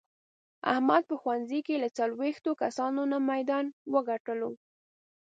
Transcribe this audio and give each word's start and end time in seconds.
احمد 0.73 1.03
په 1.09 1.15
ښوونځې 1.21 1.59
کې 1.67 1.75
له 1.83 1.87
څلوېښتو 1.97 2.51
کسانو 2.61 3.01
نه 3.11 3.17
میدان 3.31 3.65
و 3.91 3.95
ګټلو. 4.09 4.51